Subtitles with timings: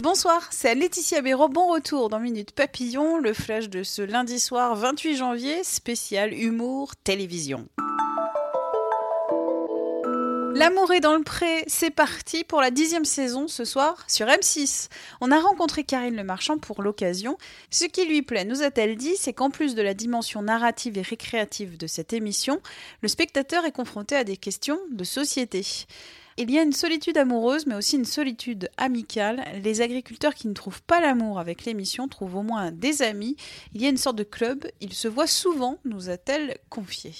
[0.00, 1.48] Bonsoir, c'est Laetitia Béraud.
[1.48, 6.94] Bon retour dans Minute Papillon, le flash de ce lundi soir 28 janvier, spécial humour
[7.02, 7.66] télévision.
[10.54, 14.88] L'amour est dans le pré, c'est parti pour la dixième saison ce soir sur M6.
[15.20, 17.36] On a rencontré Karine Le Marchand pour l'occasion.
[17.70, 21.02] Ce qui lui plaît, nous a-t-elle dit, c'est qu'en plus de la dimension narrative et
[21.02, 22.60] récréative de cette émission,
[23.00, 25.64] le spectateur est confronté à des questions de société.
[26.38, 29.44] Il y a une solitude amoureuse, mais aussi une solitude amicale.
[29.62, 33.36] Les agriculteurs qui ne trouvent pas l'amour avec l'émission trouvent au moins des amis.
[33.74, 34.66] Il y a une sorte de club.
[34.80, 37.12] Ils se voient souvent, nous a-t-elle confié.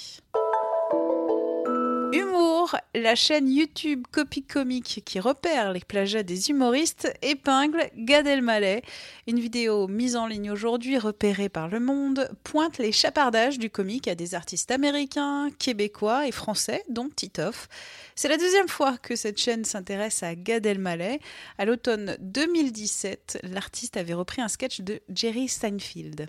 [2.12, 8.82] Humour, la chaîne YouTube Copy Comique qui repère les plagiats des humoristes épingle Gad Elmaleh.
[9.26, 14.08] Une vidéo mise en ligne aujourd'hui repérée par Le Monde pointe les chapardages du comique
[14.08, 17.68] à des artistes américains, québécois et français, dont Titoff.
[18.14, 20.66] C'est la deuxième fois que cette chaîne s'intéresse à Gad.
[21.58, 26.28] À l'automne 2017, l'artiste avait repris un sketch de Jerry Seinfeld.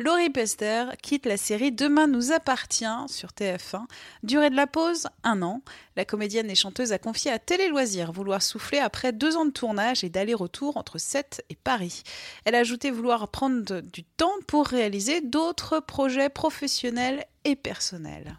[0.00, 3.84] Laurie Pester quitte la série Demain nous appartient sur TF1.
[4.22, 5.60] Durée de la pause, un an.
[5.94, 9.50] La comédienne et chanteuse a confié à Télé Loisirs vouloir souffler après deux ans de
[9.50, 12.02] tournage et d'aller-retour entre Sète et Paris.
[12.46, 18.38] Elle a ajouté vouloir prendre du temps pour réaliser d'autres projets professionnels et personnels.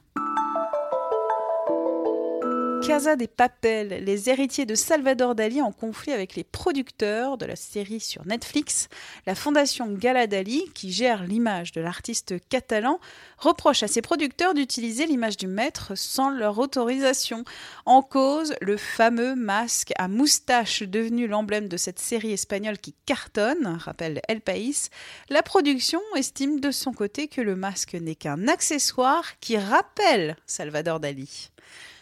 [2.81, 7.55] Casa des Papel, les héritiers de Salvador Dali en conflit avec les producteurs de la
[7.55, 8.89] série sur Netflix.
[9.27, 12.99] La fondation Gala Dali, qui gère l'image de l'artiste catalan,
[13.37, 17.43] reproche à ses producteurs d'utiliser l'image du maître sans leur autorisation.
[17.85, 23.77] En cause, le fameux masque à moustache devenu l'emblème de cette série espagnole qui cartonne,
[23.79, 24.89] rappelle El País.
[25.29, 30.99] La production estime de son côté que le masque n'est qu'un accessoire qui rappelle Salvador
[30.99, 31.51] Dali.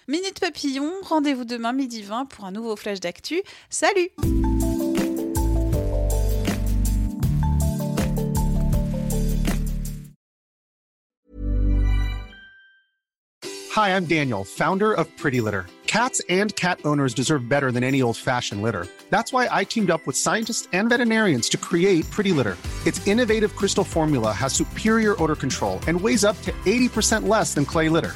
[0.09, 3.43] Minute Papillon, rendez-vous demain midi 20 pour un nouveau flash d'actu.
[3.69, 4.09] Salut
[13.71, 15.67] Hi, I'm Daniel, founder of Pretty Litter.
[15.85, 18.87] Cats and cat owners deserve better than any old-fashioned litter.
[19.11, 22.57] That's why I teamed up with scientists and veterinarians to create Pretty Litter.
[22.87, 27.63] Its innovative crystal formula has superior odor control and weighs up to 80% less than
[27.63, 28.15] clay litter.